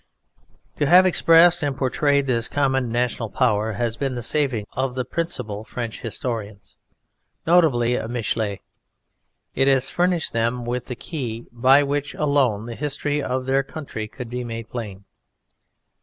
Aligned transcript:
To 0.77 0.87
have 0.87 1.05
expressed 1.05 1.61
and 1.61 1.77
portrayed 1.77 2.25
this 2.25 2.47
common 2.47 2.89
national 2.89 3.29
power 3.29 3.73
has 3.73 3.95
been 3.97 4.15
the 4.15 4.23
saving 4.23 4.65
of 4.73 4.95
the 4.95 5.05
principal 5.05 5.63
French 5.63 5.99
historians, 6.01 6.75
notably 7.45 7.93
of 7.93 8.09
Michelet. 8.09 8.61
It 9.53 9.67
has 9.67 9.91
furnished 9.91 10.33
them 10.33 10.65
with 10.65 10.87
the 10.87 10.95
key 10.95 11.45
by 11.51 11.83
which 11.83 12.15
alone 12.15 12.65
the 12.65 12.73
history 12.73 13.21
of 13.21 13.45
their 13.45 13.61
country 13.61 14.07
could 14.07 14.31
be 14.31 14.43
made 14.43 14.69
plain. 14.71 15.05